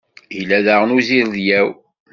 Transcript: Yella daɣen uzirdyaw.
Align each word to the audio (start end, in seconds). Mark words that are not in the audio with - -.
Yella 0.37 0.57
daɣen 0.65 0.95
uzirdyaw. 0.97 1.69